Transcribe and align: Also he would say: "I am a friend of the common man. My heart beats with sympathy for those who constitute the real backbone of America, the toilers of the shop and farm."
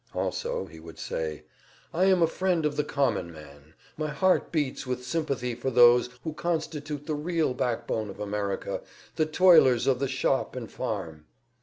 Also 0.15 0.65
he 0.65 0.79
would 0.79 0.97
say: 0.97 1.43
"I 1.93 2.05
am 2.05 2.23
a 2.23 2.27
friend 2.27 2.65
of 2.65 2.75
the 2.75 2.83
common 2.83 3.31
man. 3.31 3.75
My 3.97 4.07
heart 4.07 4.51
beats 4.51 4.87
with 4.87 5.05
sympathy 5.05 5.53
for 5.53 5.69
those 5.69 6.09
who 6.23 6.33
constitute 6.33 7.05
the 7.05 7.13
real 7.13 7.53
backbone 7.53 8.09
of 8.09 8.19
America, 8.19 8.81
the 9.15 9.27
toilers 9.27 9.85
of 9.85 9.99
the 9.99 10.07
shop 10.07 10.55
and 10.55 10.71
farm." 10.71 11.27